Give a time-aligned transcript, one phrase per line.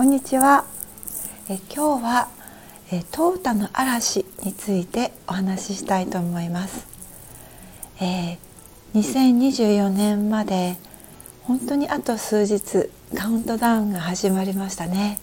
[0.00, 0.64] こんにちは。
[1.50, 2.28] え今日は
[2.90, 6.86] えトータの嵐についてお話ししたいと思います、
[8.00, 10.78] えー、2024年まで
[11.42, 15.18] 本当にあと数日カウントダウンが始まりましたね。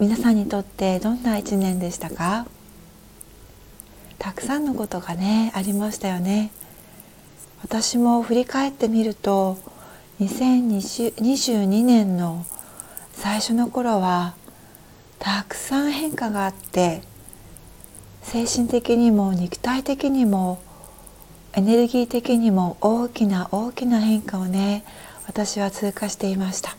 [0.00, 2.46] 皆さんにとってどんな一年でしたか？
[4.18, 6.52] たくさんのことがねありましたよね。
[7.60, 9.58] 私も振り返ってみると
[10.20, 12.46] 2022年の
[13.28, 14.36] 最初の頃は
[15.18, 17.02] たくさん変化があって
[18.22, 20.62] 精神的にも肉体的にも
[21.52, 24.84] エネルギー的にも大きな大きな変化をね
[25.26, 26.76] 私は通過していました。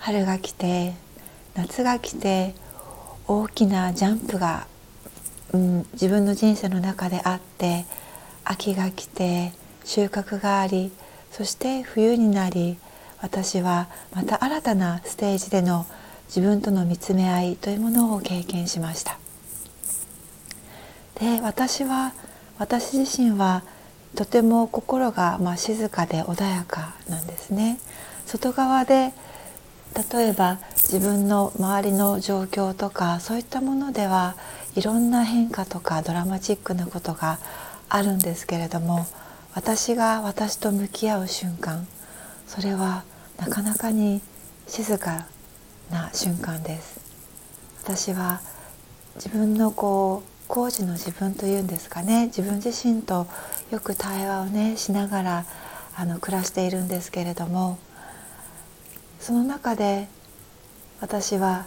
[0.00, 0.92] 春が来て
[1.54, 2.54] 夏が来て
[3.26, 4.66] 大きなジャンプが、
[5.54, 7.86] うん、自分の人生の中であって
[8.44, 10.92] 秋が来て収穫があり
[11.30, 12.76] そして冬になり
[13.22, 15.86] 私はまた新たなステージでの
[16.28, 19.18] 自分との見つめ合いというものを経験しました。
[21.16, 22.14] で私は
[22.58, 23.62] 私自身は
[24.14, 27.78] とても心がまあ静かで穏やかなんですね。
[28.26, 29.12] 外側で
[30.12, 34.36] 例えば自分の周りの状況とかそういったものでは
[34.76, 37.38] いろんな変化とかドラマチックなことが
[37.88, 39.06] あるんですけれども
[39.54, 41.88] 私が私と向き合う瞬間
[42.46, 43.02] それは
[43.40, 44.20] なかなかに
[44.66, 45.26] 静か
[45.90, 47.00] な瞬間です。
[47.82, 48.42] 私は
[49.16, 52.26] 自分のこう工事の自分というんですかね。
[52.26, 53.26] 自分自身と
[53.70, 55.44] よく対話をねしながら
[55.96, 57.78] あの暮らしているんですけれども
[59.18, 60.08] その中で
[61.00, 61.64] 私は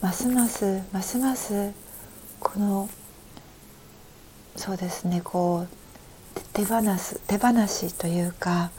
[0.00, 1.72] ますますますます
[2.40, 2.88] この
[4.56, 8.70] そうですねこう手放す手放しというか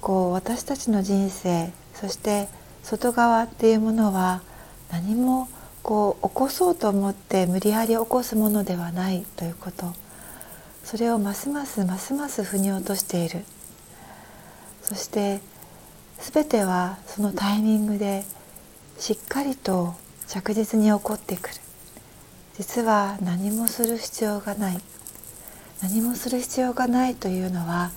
[0.00, 2.48] こう私たちの人生そして
[2.82, 4.42] 外側っていうものは
[4.90, 5.48] 何も
[5.82, 9.92] こう起こそうと思って無理やり起こすものではないということ。
[10.84, 13.44] それをますますますます腑に落としている。
[14.82, 15.40] そして
[16.18, 18.24] 全てはそのタイミングで
[18.98, 19.94] しっかりと
[20.26, 21.54] 着実に起こってくる。
[22.56, 24.80] 実は何もする必要がない。
[25.82, 27.90] 何もする必要がないというのは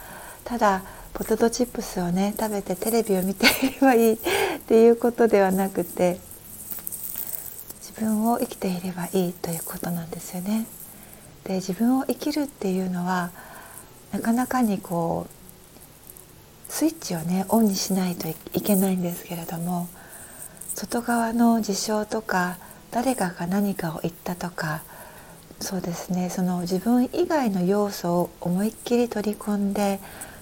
[0.44, 4.18] ただポテトチップスをね食べてテレビを見ていればいい っ
[4.68, 6.20] ていうことではなくて
[7.80, 10.66] 自分を生きていればいいということなんですよね。
[11.44, 13.32] で自分を生きるっていうのは
[14.12, 19.90] なかなかにこうスイッチをねオンにしないといけないんですけれども
[20.74, 22.58] 外側の事象とか
[22.92, 24.84] 誰かが何かを言ったとか
[25.60, 30.00] そうですねその自分以外の要素を思いっきり取り込んで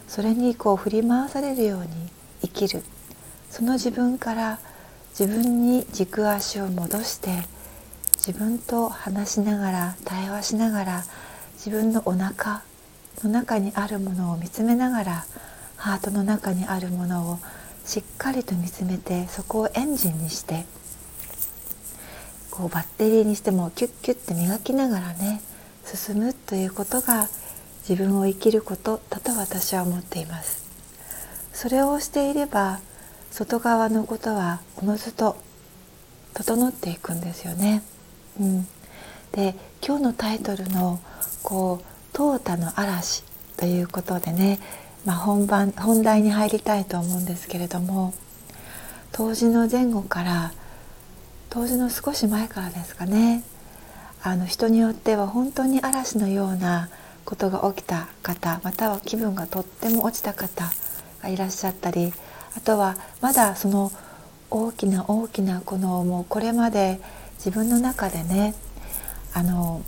[0.10, 1.88] それにこう振り回されるように
[2.42, 2.84] 生きる。
[3.52, 4.60] その自分から
[5.18, 7.30] 自分に軸足を戻して
[8.16, 11.04] 自分と話しながら対話しながら
[11.54, 12.64] 自分のお腹
[13.24, 15.26] の中にあるものを見つめながら
[15.78, 17.40] ハートの中にあるものを
[17.86, 20.66] しっかりと見つめてそこをエンジンにして
[22.52, 25.42] こうバッテリーにしてもキュッキュッて磨きながらね
[25.86, 27.28] 進むということが
[27.88, 30.70] 自分を生きることだと私は思っています。
[31.54, 32.80] それをしていれば
[33.32, 35.36] 外側のことはおのずと
[36.34, 37.84] 整っていくんですよね、
[38.40, 38.68] うん、
[39.34, 41.02] で今日のタイトルの
[41.44, 41.86] こう
[42.16, 43.24] 「淘汰の嵐」
[43.58, 44.60] ということでね、
[45.04, 48.14] まあ、本番本題に入りたいと思うんですけれども
[49.12, 50.54] 冬至の前後から
[51.50, 53.44] 冬至の少し前からですかね
[54.24, 56.90] あの人によっては本当に嵐のような
[57.30, 60.66] ことが起きた方または気分がとっても落ちた方
[61.22, 62.12] がいらっしゃったり
[62.58, 63.92] あとはまだその
[64.50, 67.00] 大きな大きなこのもうこれまで
[67.36, 68.56] 自分の中でね
[69.36, 69.84] あの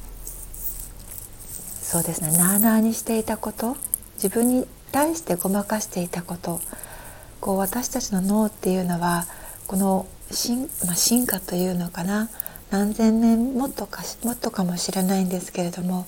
[1.81, 3.75] そうですねなあなあにしていたこと
[4.18, 6.60] 自分に対してごまかしていたこと
[7.39, 9.25] こう私たちの脳っていうのは
[9.66, 12.30] この進,、まあ、進化というのかな
[12.69, 16.06] 何千年もっとかもっとかもしれないんですけれども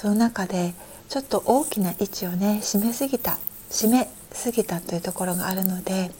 [0.00, 0.72] その中で
[1.10, 3.36] ちょっと大きな位置をね締めすぎた
[3.68, 6.10] 締めすぎたというところがあるので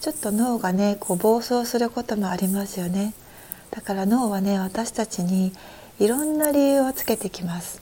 [0.00, 3.14] ちょっと脳がねこう暴走することもありますよね。
[3.70, 5.54] だから脳はね私たちに
[5.98, 7.80] いろんな理由をつけてきます。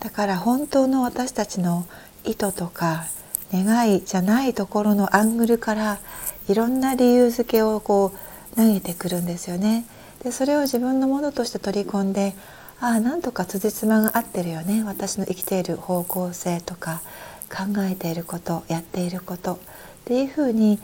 [0.00, 1.86] だから本当の私たちの
[2.24, 3.06] 意図とか
[3.50, 5.98] 願いじゃないところのアングルから
[6.46, 8.12] いろんな理由付けをこ
[8.52, 9.86] う投げてくるんですよね。
[10.22, 12.34] でそれを自分のものとして取り込んで
[12.80, 14.84] ああなんとか辻褄が合ってるよね。
[14.84, 17.02] 私の生きている方向性とか
[17.50, 19.54] 考えていることやっていること。
[19.54, 19.58] っ
[20.04, 20.78] ていうふうに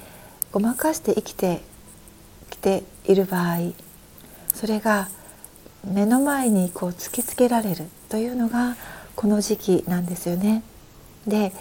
[0.53, 1.63] ごまかして生きて
[2.51, 3.73] きている場合
[4.53, 5.09] それが
[5.85, 7.87] 目の前にこう突きつけられる。
[8.09, 8.77] というのが
[9.17, 10.63] この時期なんですよね。
[11.27, 11.53] で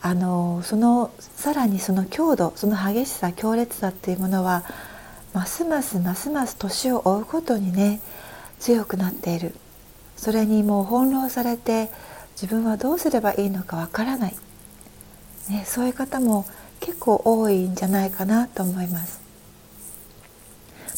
[0.00, 4.64] あのそのさらにその強度その激しさ強烈さっていうものは
[5.34, 8.00] ますますますます年を追うことにね
[8.60, 9.54] 強くなっている。
[10.16, 11.90] それにもう翻弄されて
[12.32, 14.36] 自分はどうすればいいのかわからない、
[15.50, 16.46] ね、そういう方も
[16.80, 19.20] 結構多いんじゃないかなと思います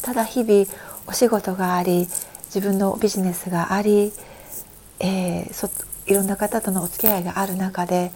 [0.01, 0.65] ただ日々
[1.07, 2.07] お仕事があり
[2.45, 4.11] 自分のビジネスがあり、
[4.99, 5.69] えー、そ
[6.05, 8.11] いろんな方とのお付き合いがある中で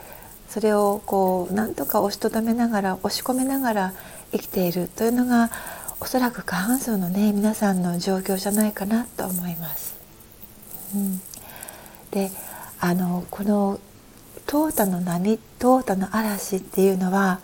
[0.49, 3.93] それをこうなんとか押しとどめながら押し込めながら
[4.31, 5.49] 生きているというのが
[5.99, 10.00] おそらく過半数のね皆さんの状況じゃないかなと思います。
[10.95, 11.21] うん、
[12.11, 12.31] で
[12.79, 13.79] あのこの
[14.47, 17.39] 淘汰の波淘汰の嵐っていうのは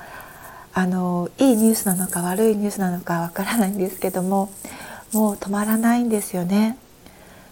[0.74, 4.52] あのいいニュースなのか悪いニュースなのかわからないんですけども
[5.14, 6.78] もう止まらないんですよね。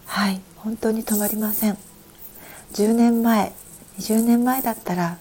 [0.05, 0.41] はい。
[0.57, 1.77] 本当に止まりません。
[2.73, 3.53] 10年前
[3.99, 5.17] 20年前だったら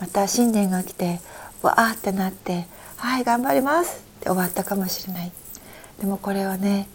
[0.00, 1.20] また新年が来て
[1.62, 2.66] わーってなって
[2.96, 5.32] 「はい頑張ります」って終わったかもしれない。
[6.00, 6.88] でもこれはね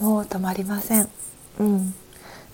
[0.00, 1.08] もう止まりません。
[1.60, 1.94] うん。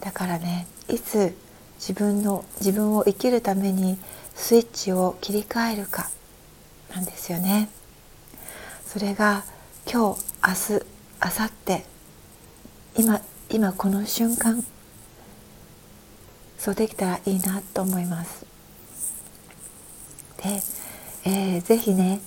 [0.01, 1.37] だからねいつ
[1.79, 3.99] 自分の自分を生きるために
[4.35, 6.11] スイッチを切り替えるか
[6.95, 7.69] なんですよね。
[8.87, 9.45] それが
[9.91, 10.85] 今日明日
[11.23, 11.85] 明後日
[12.97, 13.21] 今
[13.51, 14.65] 今この瞬間
[16.59, 18.45] そうできたらいいなと思います。
[20.43, 20.63] で、
[21.25, 22.21] えー、ぜひね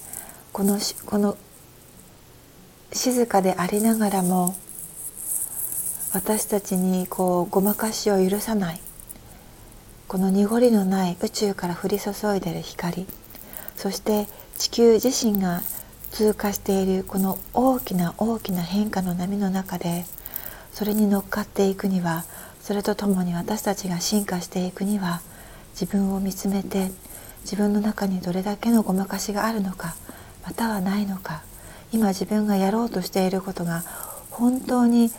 [0.51, 1.37] このこの
[2.91, 4.55] 静かでありながらも
[6.13, 8.79] 私たちにこうごまかしを許さない。
[10.07, 13.07] この濁りのない宇宙から降り注いでる光。
[13.75, 14.27] そして
[14.59, 15.63] 地球自身が
[16.11, 20.05] 通過しているこの大きな大きな変化の波の中で
[20.71, 22.25] それに乗っかっていくには
[22.61, 25.21] それとともに私たちが進化していくには
[25.71, 26.91] 自分を見つめて
[27.41, 29.95] 自分の中にどれだけのごまかしがあるのか
[30.45, 31.41] またはないのか
[31.91, 33.83] 今自分がやろうとしていることが
[34.29, 35.09] 本当に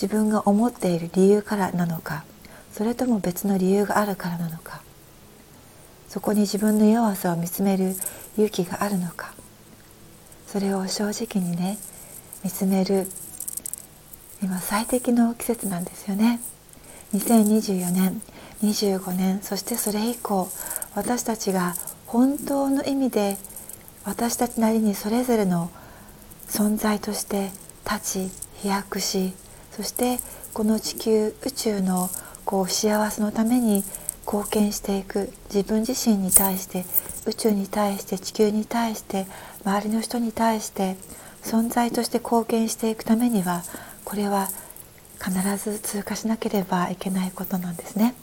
[0.00, 2.24] 自分が思っている理由からなのか
[2.72, 4.82] それとも別の理由があるからなのか。
[6.08, 7.96] そこに自分の弱さを見つめる
[8.34, 9.34] 勇気があるのか。
[10.46, 11.76] それを正直にね
[12.44, 13.08] 見つめる
[14.40, 16.40] 今最適の季節なんですよね。
[17.14, 18.22] 2024年
[18.62, 20.48] 25年そしてそれ以降
[20.94, 21.74] 私たちが
[22.06, 23.38] 本当の意味で
[24.04, 25.70] 私たちなりにそれぞれの
[26.46, 27.50] 存在として
[27.84, 28.30] 立ち
[28.62, 29.32] 飛躍し
[29.78, 30.18] そして
[30.54, 32.10] この地球宇宙の
[32.44, 33.84] こう幸せのために
[34.26, 36.84] 貢献していく自分自身に対して
[37.26, 39.28] 宇宙に対して地球に対して
[39.64, 40.96] 周りの人に対して
[41.44, 43.62] 存在として貢献していくためには
[44.04, 44.48] これは
[45.24, 48.16] 必ず通過しなければいけないことなんですね。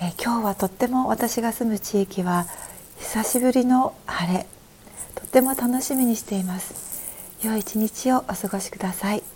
[0.00, 2.46] え今日はとっても私が住む地域は
[3.00, 4.46] 久しぶりの晴れ。
[5.14, 7.02] とっても楽しみにしています。
[7.42, 9.27] 良い一日をお過ごしください。